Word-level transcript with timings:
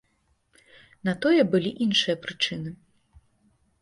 На 1.09 1.13
тое 1.25 1.41
былі 1.53 1.71
іншыя 1.85 2.15
прычыны. 2.25 2.69